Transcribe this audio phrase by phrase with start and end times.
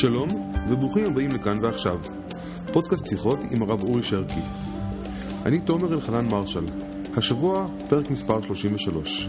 [0.00, 0.28] שלום,
[0.68, 1.98] וברוכים הבאים לכאן ועכשיו.
[2.72, 4.40] פודקאסט שיחות עם הרב אורי שרקי.
[5.46, 6.64] אני תומר אלחנן מרשל.
[7.16, 9.28] השבוע, פרק מספר 33.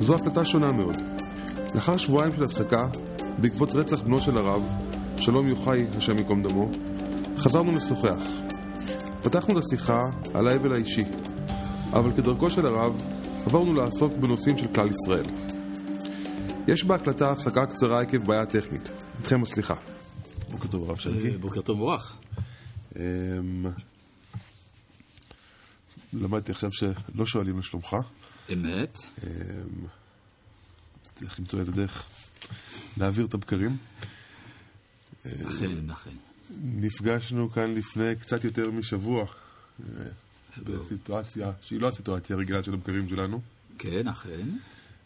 [0.00, 0.96] זו הקלטה שונה מאוד.
[1.74, 2.88] לאחר שבועיים של הפסקה,
[3.38, 4.62] בעקבות רצח בנו של הרב,
[5.18, 6.70] שלום יוחאי, השם ייקום דמו,
[7.36, 8.22] חזרנו לשוחח.
[9.22, 10.00] פתחנו את השיחה
[10.34, 11.04] על האבל האישי,
[11.92, 13.02] אבל כדרכו של הרב,
[13.46, 15.26] עברנו לעסוק בנושאים של כלל ישראל.
[16.66, 19.07] יש בהקלטה הפסקה קצרה עקב בעיה טכנית.
[19.18, 19.74] איתכם הסליחה.
[20.50, 21.30] בוקר טוב, הרב שרקי.
[21.30, 22.16] בוקר טוב מורח.
[22.96, 23.66] אמ,
[26.12, 27.96] למדתי עכשיו שלא שואלים לשלומך.
[28.52, 28.98] אמת.
[29.24, 29.86] אמ,
[31.02, 32.04] צריך למצוא את הדרך
[32.96, 33.76] להעביר את הבקרים.
[35.26, 36.10] אכן, אכן.
[36.64, 40.04] נפגשנו כאן לפני קצת יותר משבוע, אה,
[40.64, 43.40] בסיטואציה שהיא לא הסיטואציה הרגילה של הבקרים שלנו.
[43.78, 44.48] כן, אכן.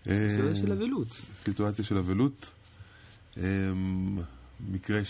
[0.08, 1.08] אה, זה של אבלות.
[1.44, 2.50] סיטואציה של אבלות.
[3.36, 4.18] אמ,
[4.70, 5.00] מקרה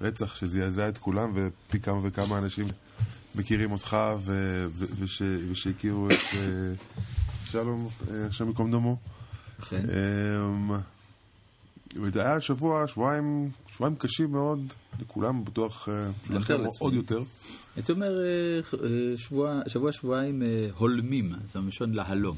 [0.00, 2.66] שרצח שזעזע את כולם, ופי כמה וכמה אנשים
[3.34, 6.72] מכירים אותך ו- ו- וש- ושהכירו את אה,
[7.44, 8.96] שלום, אה, השם ייקום דמו.
[9.60, 9.80] אכן.
[9.80, 10.70] אמ,
[12.02, 14.60] וזה היה שבוע, שבועיים, שבועיים קשים מאוד
[15.00, 16.60] לכולם, בטוח אה, לכם.
[16.78, 17.22] עוד יותר.
[17.76, 18.12] הייתי אומר,
[19.16, 20.42] שבוע, שבוע שבועיים
[20.76, 22.36] הולמים, זה מלשון להלום.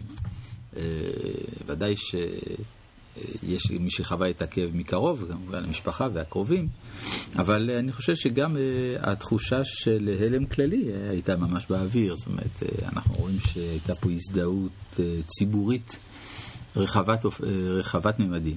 [1.66, 1.94] ודאי
[3.40, 6.68] שיש מי שחווה את הכאב מקרוב, כמובן המשפחה והקרובים,
[7.36, 8.62] אבל אני חושב שגם אה,
[9.00, 12.16] התחושה של הלם כללי אה, הייתה ממש באוויר.
[12.16, 15.98] זאת אומרת, אה, אנחנו רואים שהייתה פה הזדהות ציבורית
[16.76, 17.24] רחבת,
[17.78, 18.56] רחבת ממדים.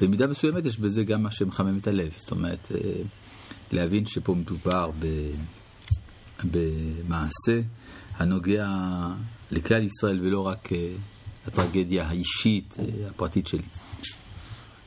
[0.00, 2.12] במידה מסוימת יש בזה גם מה שמחמם את הלב.
[2.16, 2.72] זאת אומרת,
[3.72, 4.90] להבין שפה מדובר.
[6.44, 7.60] במעשה
[8.16, 8.68] הנוגע
[9.50, 10.68] לכלל ישראל ולא רק
[11.46, 13.62] הטרגדיה האישית, אה, הפרטית שלי.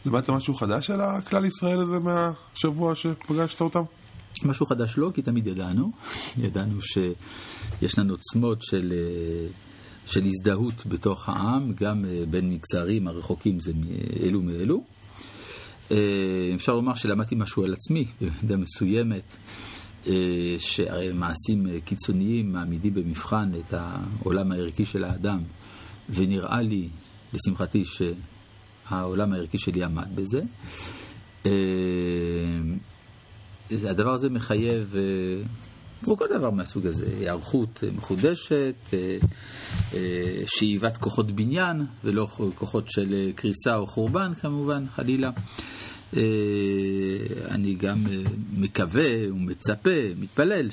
[0.06, 3.84] למדת משהו חדש על הכלל ישראל הזה מהשבוע שפגשת אותם?
[4.45, 5.91] משהו חדש לא, כי תמיד ידענו.
[6.38, 9.47] ידענו שיש לנו עוצמות של, אה,
[10.06, 14.84] של הזדהות בתוך העם, גם אה, בין מגזרים הרחוקים זה מאלו מאלו.
[16.56, 19.35] אפשר לומר שלמדתי משהו על עצמי, במידה מסוימת,
[20.59, 25.40] שהרי מעשים אה, קיצוניים מעמידים במבחן את העולם הערכי של האדם,
[26.09, 26.90] ונראה לי,
[27.34, 30.41] לשמחתי, שהעולם הערכי שלי עמד בזה.
[31.45, 31.51] אה,
[33.90, 35.01] הדבר הזה מחייב, אה,
[36.03, 39.17] כמו כל דבר מהסוג הזה, היערכות מחודשת, אה,
[40.46, 45.31] שאיבת כוחות בניין, ולא כוחות של קריסה או חורבן כמובן, חלילה.
[46.16, 46.22] אה,
[47.50, 48.22] אני גם אה,
[48.57, 50.69] מקווה ומצפה, מתפלל,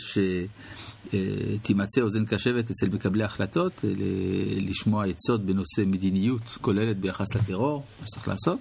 [1.09, 7.85] שתימצא אוזן קשבת אצל מקבלי החלטות, אה, ל- לשמוע עצות בנושא מדיניות כוללת ביחס לטרור,
[8.01, 8.59] מה שצריך לעשות.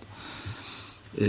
[1.22, 1.28] אה,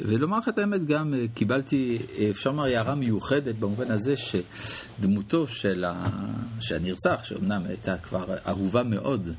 [0.00, 5.46] ולומר לך את האמת, גם אה, קיבלתי, אה, אפשר לומר, הערה מיוחדת במובן הזה שדמותו
[5.46, 5.84] של.
[6.70, 9.30] הנרצח, שאומנם הייתה כבר אהובה מאוד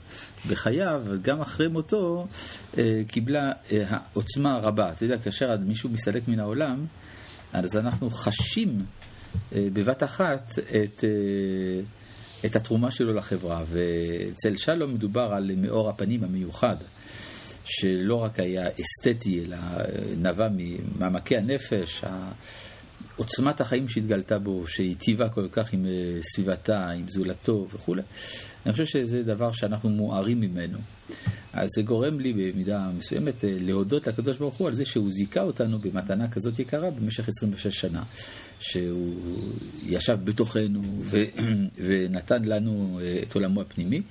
[0.49, 2.27] בחייו, גם אחרי מותו
[3.07, 3.51] קיבלה
[4.13, 4.91] עוצמה רבה.
[4.91, 6.85] אתה יודע, כאשר מישהו מסתלק מן העולם,
[7.53, 8.77] אז אנחנו חשים
[9.51, 11.03] בבת אחת את...
[12.45, 16.75] את התרומה שלו לחברה, ואצל שלום מדובר על מאור הפנים המיוחד.
[17.67, 19.57] שלא רק היה אסתטי, אלא
[20.17, 22.03] נבע ממעמקי הנפש,
[23.17, 25.91] עוצמת החיים שהתגלתה בו, שהיטיבה כל כך עם אה,
[26.21, 28.01] סביבתה, עם זולתו וכולי.
[28.65, 30.77] אני חושב שזה דבר שאנחנו מוארים ממנו.
[31.53, 35.41] אז זה גורם לי במידה מסוימת אה, להודות לקדוש ברוך הוא על זה שהוא זיכה
[35.41, 38.03] אותנו במתנה כזאת יקרה במשך 26 שנה.
[38.59, 39.15] שהוא
[39.83, 41.23] ישב בתוכנו ו-
[41.85, 44.01] ונתן לנו אה, את עולמו הפנימי.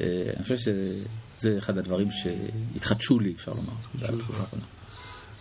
[0.00, 0.04] אה,
[0.36, 3.72] אני חושב שזה אחד הדברים שהתחדשו לי, אפשר לומר.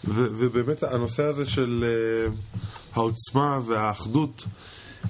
[0.04, 1.86] ובאמת הנושא הזה של
[2.28, 2.58] uh,
[2.94, 4.46] העוצמה והאחדות
[5.06, 5.10] אה,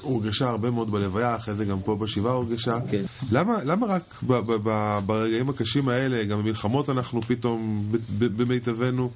[0.00, 2.78] הורגשה הרבה מאוד בלוויה, אחרי זה גם פה בשבעה הורגשה.
[2.90, 3.02] כן.
[3.32, 9.10] למה, למה רק ב- ב- ב- ברגעים הקשים האלה, גם במלחמות אנחנו פתאום במיטבנו,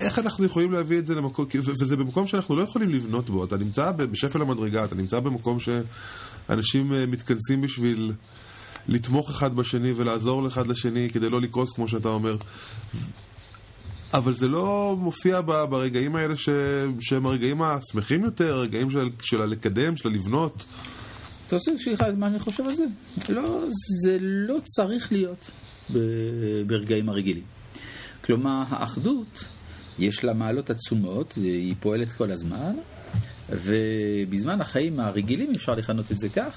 [0.00, 3.56] איך אנחנו יכולים להביא את זה למקום, וזה במקום שאנחנו לא יכולים לבנות בו, אתה
[3.56, 8.12] נמצא בשפל המדרגה, אתה נמצא במקום שאנשים אה, מתכנסים בשביל
[8.88, 12.36] לתמוך אחד בשני ולעזור אחד לשני כדי לא לקרוס כמו שאתה אומר.
[14.14, 16.48] אבל זה לא מופיע ברגעים האלה ש...
[17.00, 20.64] שהם הרגעים השמחים יותר, הרגעים של, של הלקדם, של הלבנות.
[21.46, 22.84] אתה רוצה לך מה אני חושב על זה?
[23.28, 23.64] לא,
[24.02, 25.50] זה לא צריך להיות
[26.66, 27.42] ברגעים הרגילים.
[28.24, 29.44] כלומר, האחדות
[29.98, 32.72] יש לה מעלות עצומות, היא פועלת כל הזמן,
[33.50, 36.56] ובזמן החיים הרגילים, אפשר לכנות את זה כך,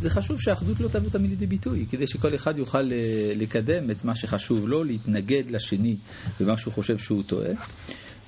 [0.00, 4.04] זה חשוב שהאחדות לא תבוא תמיד לידי ביטוי, כדי שכל אחד יוכל אה, לקדם את
[4.04, 5.96] מה שחשוב לו, להתנגד לשני
[6.40, 7.50] במה שהוא חושב שהוא טועה.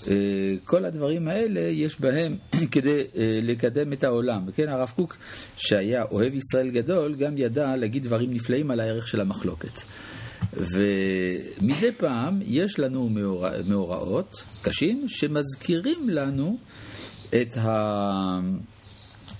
[0.09, 2.37] אה, כל הדברים האלה יש בהם
[2.73, 4.43] כדי אה, לקדם את העולם.
[4.47, 5.17] וכן, הרב קוק,
[5.57, 9.81] שהיה אוהב ישראל גדול, גם ידע להגיד דברים נפלאים על הערך של המחלוקת.
[10.53, 13.11] ומדי פעם יש לנו
[13.69, 16.59] מאורעות קשים שמזכירים לנו
[17.29, 18.41] את ה...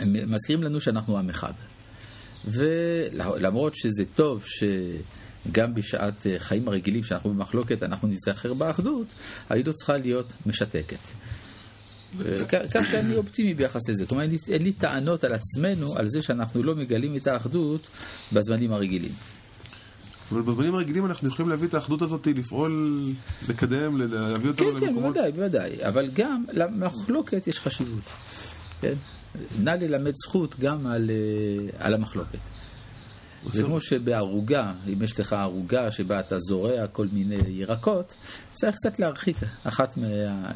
[0.07, 1.53] מזכירים לנו שאנחנו עם אחד.
[2.45, 9.07] ולמרות שזה טוב שגם בשעת חיים הרגילים שאנחנו במחלוקת אנחנו נזכר באחדות,
[9.51, 10.99] היא צריכה להיות משתקת.
[12.71, 14.07] כך שאני אופטימי ביחס לזה.
[14.07, 17.81] כלומר, אין לי טענות על עצמנו על זה שאנחנו לא מגלים את האחדות
[18.33, 19.13] בזמנים הרגילים.
[20.33, 23.03] אבל בזמנים הרגילים אנחנו יכולים להביא את האחדות הזאת, לפעול,
[23.49, 25.15] לקדם, להביא אותנו כן, למקומות...
[25.15, 25.89] כן, כן, בוודאי, בוודאי.
[25.89, 28.13] אבל גם למחלוקת יש חשיבות.
[28.81, 28.95] כן?
[29.63, 32.39] נא ללמד זכות גם על, אה, על המחלוקת.
[33.53, 38.15] זה כמו שבערוגה, אם יש לך ערוגה שבה אתה זורע כל מיני ירקות,
[38.53, 40.07] צריך קצת להרחיק אחת מה,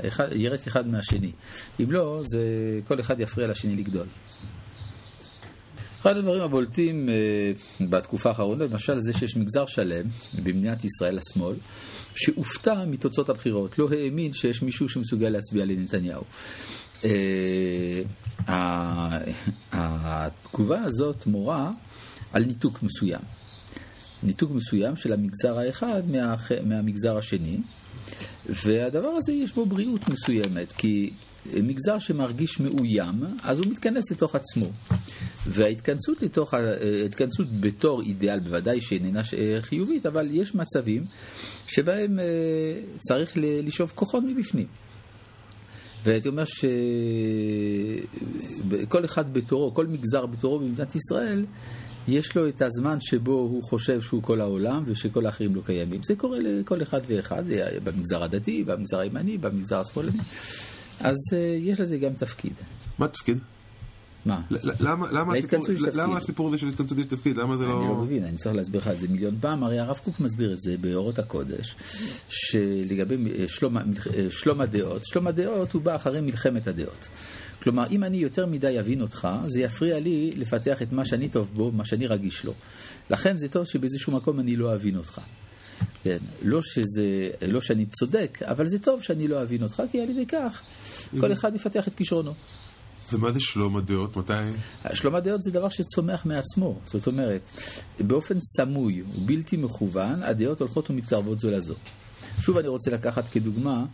[0.08, 1.32] אחד, ירק אחד מהשני.
[1.80, 2.40] אם לא, זה,
[2.88, 4.06] כל אחד יפריע לשני לגדול.
[6.00, 10.06] אחד הדברים הבולטים uh, בתקופה האחרונה, למשל זה שיש מגזר שלם
[10.42, 11.54] במדינת ישראל, השמאל,
[12.14, 16.22] שהופתע מתוצאות הבחירות, לא האמין שיש מישהו שמסוגל להצביע לנתניהו.
[17.02, 17.06] Uh,
[19.72, 21.70] התגובה הזאת מורה
[22.32, 23.20] על ניתוק מסוים.
[24.22, 26.34] ניתוק מסוים של המגזר האחד מה,
[26.64, 27.58] מהמגזר השני,
[28.64, 31.10] והדבר הזה יש בו בריאות מסוימת, כי
[31.46, 34.66] מגזר שמרגיש מאוים, אז הוא מתכנס לתוך עצמו.
[35.46, 39.20] וההתכנסות לתוך, ההתכנסות בתור אידיאל בוודאי שאיננה
[39.60, 41.02] חיובית, אבל יש מצבים
[41.66, 42.24] שבהם אה,
[42.98, 44.66] צריך לשאוב כוחות מבפנים.
[46.04, 46.44] והייתי אומר
[48.84, 51.44] שכל אחד בתורו, כל מגזר בתורו במדינת ישראל,
[52.08, 56.02] יש לו את הזמן שבו הוא חושב שהוא כל העולם ושכל האחרים לא קיימים.
[56.02, 60.18] זה קורה לכל אחד ואחד, זה במגזר הדתי, במגזר הימני, במגזר השמאלני.
[61.00, 62.52] אז אה, יש לזה גם תפקיד.
[62.98, 63.38] מה התפקיד?
[64.26, 64.40] מה?
[64.80, 65.36] למה,
[66.16, 67.36] הסיפור, הזה של התכנסות יש תפקיד?
[67.36, 67.80] למה זה לא...
[67.80, 69.64] אני לא מבין, אני צריך להסביר לך את זה מיליון פעם.
[69.64, 71.76] הרי הרב קוק מסביר את זה באורות הקודש,
[72.28, 73.82] שלגבי אה, שלום, אה,
[74.30, 77.08] שלום הדעות, שלום הדעות הוא בא אחרי מלחמת הדעות.
[77.62, 81.50] כלומר, אם אני יותר מדי אבין אותך, זה יפריע לי לפתח את מה שאני טוב
[81.54, 82.54] בו, מה שאני רגיש לו.
[83.10, 85.20] לכן זה טוב שבאיזשהו מקום אני לא אבין אותך.
[86.04, 90.10] כן, לא, שזה, לא שאני צודק, אבל זה טוב שאני לא אבין אותך, כי על
[90.10, 90.62] ידי כך
[91.20, 92.34] כל אחד יפתח את כישרונו.
[93.12, 94.16] ומה זה שלום הדעות?
[94.16, 94.32] מתי?
[94.92, 96.78] שלום הדעות זה דבר שצומח מעצמו.
[96.84, 97.48] זאת אומרת,
[98.00, 101.74] באופן סמוי ובלתי מכוון, הדעות הולכות ומתקרבות זו לזו.
[102.40, 103.84] שוב אני רוצה לקחת כדוגמה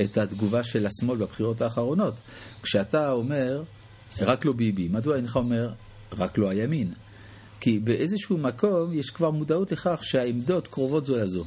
[0.00, 2.14] את התגובה של השמאל בבחירות האחרונות.
[2.62, 3.62] כשאתה אומר,
[4.20, 5.72] רק לא ביבי, מדוע אינך אומר,
[6.12, 6.92] רק לא הימין?
[7.60, 11.44] כי באיזשהו מקום יש כבר מודעות לכך שהעמדות קרובות זו לזו.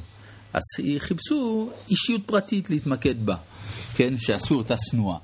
[0.52, 0.62] אז
[0.98, 3.36] חיפשו אישיות פרטית להתמקד בה,
[3.94, 5.18] כן, שעשו אותה שנואה.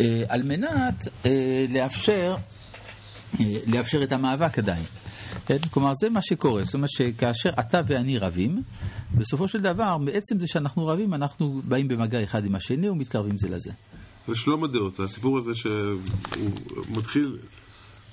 [0.00, 2.36] אה, על מנת אה, לאפשר,
[3.40, 4.84] אה, לאפשר את המאבק עדיין.
[5.46, 5.58] כן?
[5.70, 6.64] כלומר, זה מה שקורה.
[6.64, 8.62] זאת אומרת שכאשר אתה ואני רבים,
[9.14, 13.48] בסופו של דבר, מעצם זה שאנחנו רבים, אנחנו באים במגע אחד עם השני ומתקרבים זה
[13.48, 13.70] לזה.
[14.28, 16.00] זה שלום הדעות, הסיפור הזה שהוא
[16.88, 17.38] מתחיל,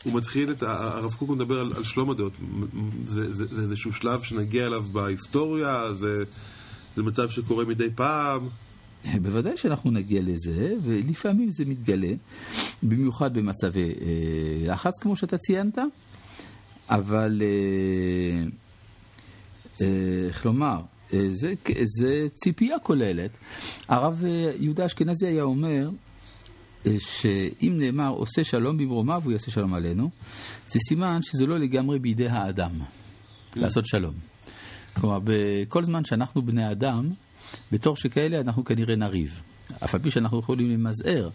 [0.03, 2.33] הוא מתחיל את, הרב קוק מדבר על, על שלום הדעות,
[3.03, 6.23] זה, זה, זה איזשהו שלב שנגיע אליו בהיסטוריה, זה,
[6.95, 8.49] זה מצב שקורה מדי פעם.
[9.21, 12.13] בוודאי שאנחנו נגיע לזה, ולפעמים זה מתגלה,
[12.83, 15.77] במיוחד במצבי אה, לחץ, כמו שאתה ציינת,
[16.89, 18.43] אבל אה,
[19.81, 20.81] אה, איך לומר,
[21.13, 23.31] אה, זה, זה ציפייה כוללת.
[23.87, 24.23] הרב
[24.59, 25.89] יהודה אשכנזי היה אומר,
[26.99, 30.09] שאם נאמר עושה שלום במרומיו הוא יעשה שלום עלינו,
[30.67, 32.71] זה סימן שזה לא לגמרי בידי האדם
[33.55, 34.13] לעשות שלום.
[34.93, 37.11] כלומר, בכל זמן שאנחנו בני אדם,
[37.71, 39.41] בתור שכאלה אנחנו כנראה נריב.
[39.83, 41.29] אף על פי שאנחנו יכולים למזער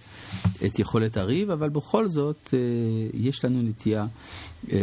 [0.66, 2.58] את יכולת הריב, אבל בכל זאת אה,
[3.14, 4.06] יש לנו נטייה
[4.72, 4.78] אה,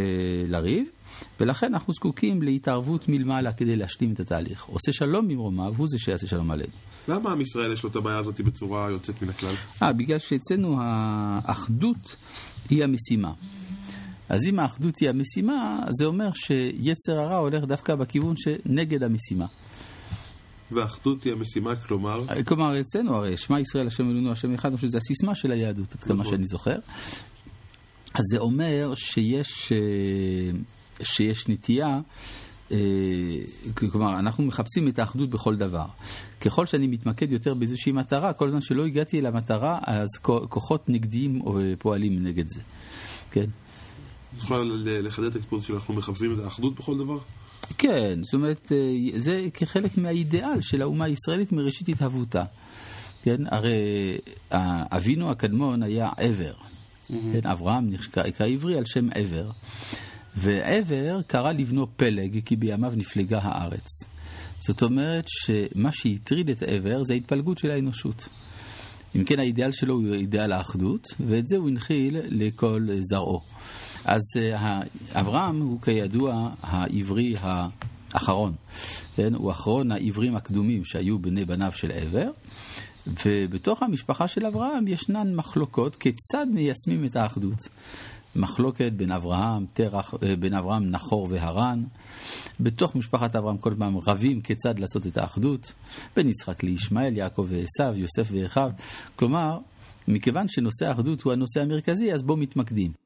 [0.48, 0.86] לריב,
[1.40, 4.64] ולכן אנחנו זקוקים להתערבות מלמעלה כדי להשלים את התהליך.
[4.64, 6.72] עושה שלום ממרומיו, הוא זה שיעשה שלום עלינו.
[7.08, 9.54] למה עם ישראל יש לו את הבעיה הזאת בצורה יוצאת מן הכלל?
[9.82, 12.16] אה, בגלל שאצלנו האחדות
[12.70, 13.32] היא המשימה.
[14.28, 19.46] אז אם האחדות היא המשימה, זה אומר שיצר הרע הולך דווקא בכיוון שנגד המשימה.
[20.72, 22.24] ואחדות היא המשימה, כלומר?
[22.44, 25.94] כלומר, אצלנו הרי, שמע ישראל השם אלוהינו השם אחד, אני חושב שזה הסיסמה של היהדות,
[25.94, 26.32] עד כמה נכון.
[26.32, 26.76] שאני זוכר.
[28.14, 30.58] אז זה אומר שיש, אה,
[31.02, 32.00] שיש נטייה
[32.72, 32.76] אה,
[33.74, 35.86] כלומר, אנחנו מחפשים את האחדות בכל דבר.
[36.40, 41.42] ככל שאני מתמקד יותר באיזושהי מטרה, כל זמן שלא הגעתי אל המטרה, אז כוחות נגדיים
[41.46, 42.60] אה, פועלים נגד זה.
[43.30, 43.44] כן.
[44.36, 44.62] את יכולה
[45.02, 47.18] לחדד את הסיפור שאנחנו מחפשים את האחדות בכל דבר?
[47.78, 52.44] כן, זאת אומרת, אה, זה כחלק מהאידיאל של האומה הישראלית מראשית התהוותה.
[53.22, 53.74] כן, הרי
[54.90, 56.52] אבינו הקדמון היה עבר.
[56.52, 57.14] Mm-hmm.
[57.32, 59.50] כן, אברהם נקרא עברי על שם עבר.
[60.36, 64.04] ועבר קרא לבנו פלג, כי בימיו נפלגה הארץ.
[64.58, 68.28] זאת אומרת שמה שהטריד את עבר זה ההתפלגות של האנושות.
[69.16, 73.40] אם כן, האידאל שלו הוא אידאל האחדות, ואת זה הוא הנחיל לכל זרעו.
[74.06, 74.80] אז אה,
[75.12, 78.52] אברהם הוא כידוע העברי האחרון.
[79.16, 79.34] כן?
[79.34, 82.30] הוא אחרון העברים הקדומים שהיו בני בניו של עבר,
[83.26, 87.68] ובתוך המשפחה של אברהם ישנן מחלוקות כיצד מיישמים את האחדות.
[88.36, 91.82] מחלוקת בין אברהם, תרח, אה, בין אברהם, נחור והרן.
[92.60, 95.72] בתוך משפחת אברהם כל פעם רבים כיצד לעשות את האחדות.
[96.16, 98.70] בין יצחק לישמעאל, יעקב ועשו, יוסף ואחיו.
[99.16, 99.58] כלומר,
[100.08, 103.05] מכיוון שנושא האחדות הוא הנושא המרכזי, אז בו מתמקדים.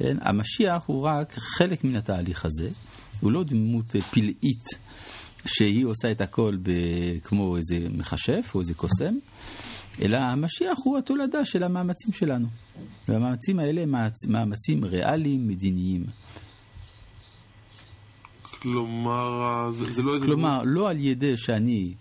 [0.00, 0.16] כן?
[0.20, 2.70] המשיח הוא רק חלק מן התהליך הזה,
[3.20, 4.64] הוא לא דמות פלאית
[5.46, 6.70] שהיא עושה את הכל ב...
[7.24, 9.14] כמו איזה מכשף או איזה קוסם,
[10.02, 12.46] אלא המשיח הוא התולדה של המאמצים שלנו.
[13.08, 13.94] והמאמצים האלה הם
[14.28, 16.04] מאמצים ריאליים, מדיניים.
[18.62, 20.26] כלומר, זה, זה לא איזה...
[20.26, 21.94] כלומר, לא על ידי שאני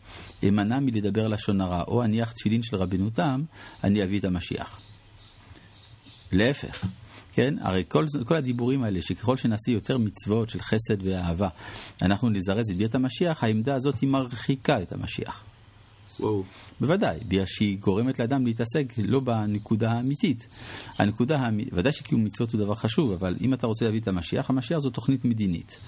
[0.48, 3.44] אמנע מלדבר לשון הרע או אניח תפילין של רבנותם,
[3.84, 4.82] אני אביא את המשיח.
[6.32, 6.86] להפך.
[7.34, 7.56] כן?
[7.62, 11.48] הרי כל, כל הדיבורים האלה, שככל שנעשה יותר מצוות של חסד ואהבה,
[12.02, 15.44] אנחנו נזרז את ביאת המשיח, העמדה הזאת היא מרחיקה את המשיח.
[16.20, 16.44] וואו.
[16.82, 20.48] בוודאי, בגלל שהיא גורמת לאדם להתעסק לא בנקודה האמיתית.
[20.98, 24.50] הנקודה האמיתית, ודאי שקיום מצוות הוא דבר חשוב, אבל אם אתה רוצה להביא את המשיח,
[24.50, 25.80] המשיח זו תוכנית מדינית.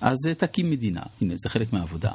[0.00, 2.12] אז תקים מדינה, הנה, זה חלק מהעבודה.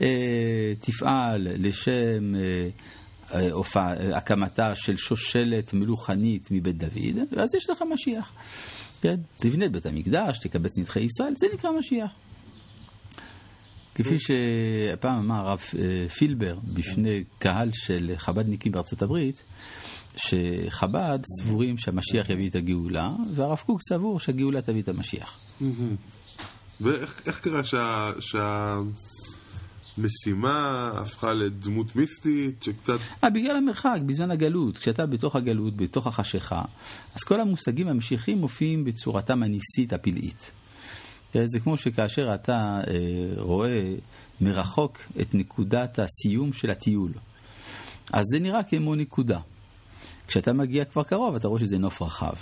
[0.00, 2.68] אה, תפעל לשם אה,
[4.14, 8.32] הקמתה של שושלת מלוכנית מבית דוד, ואז יש לך משיח.
[9.00, 9.16] כן?
[9.38, 12.10] תבנה את בית המקדש, תקבץ נדחי ישראל, זה נקרא משיח.
[13.94, 19.42] כפי שפעם אמר הרב אה, פילבר בפני קהל של חב"דניקים בארצות הברית,
[20.16, 25.40] שחב"ד סבורים שהמשיח יביא את הגאולה, והרב קוק סבור שהגאולה תביא את המשיח.
[26.80, 28.10] ואיך קרה שה...
[29.98, 32.98] משימה הפכה לדמות מיסטית שקצת...
[32.98, 34.78] 아, אה, בגלל המרחק, בזמן הגלות.
[34.78, 36.62] כשאתה בתוך הגלות, בתוך החשיכה,
[37.14, 40.50] אז כל המושגים המשיחים מופיעים בצורתם הניסית הפלאית.
[41.36, 42.94] אה, זה כמו שכאשר אתה אה,
[43.36, 43.94] רואה
[44.40, 47.10] מרחוק את נקודת הסיום של הטיול.
[48.12, 49.40] אז זה נראה כמו נקודה.
[50.26, 52.34] כשאתה מגיע כבר קרוב, אתה רואה שזה נוף רחב,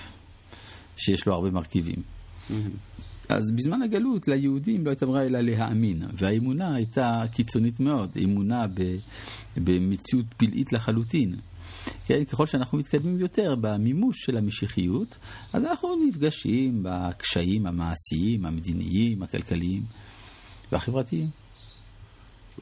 [0.97, 1.97] שיש לו הרבה מרכיבים.
[1.97, 2.92] Mm-hmm.
[3.37, 8.67] אז בזמן הגלות ליהודים לא הייתה ברירה אלא להאמין, והאמונה הייתה קיצונית מאוד, אמונה
[9.57, 11.35] במציאות פלאית לחלוטין.
[12.07, 15.17] כן, ככל שאנחנו מתקדמים יותר במימוש של המשיחיות,
[15.53, 19.83] אז אנחנו נפגשים בקשיים המעשיים, המדיניים, הכלכליים
[20.73, 21.29] והחברתיים.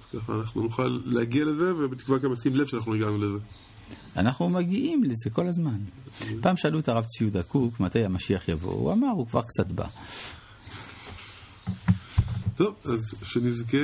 [0.01, 3.39] אז ככה אנחנו נוכל להגיע לזה, ובתקווה גם לשים לב שאנחנו הגענו לזה.
[4.17, 5.79] אנחנו מגיעים לזה כל הזמן.
[6.41, 9.87] פעם שאלו את הרב ציודה קוק מתי המשיח יבוא, הוא אמר, הוא כבר קצת בא.
[12.61, 13.79] טוב, אז שנזכה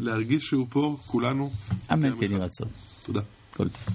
[0.00, 1.50] להרגיש שהוא פה, כולנו.
[1.92, 2.68] אמן כן יהי רצון.
[3.04, 3.20] תודה.
[3.56, 3.94] כל טוב.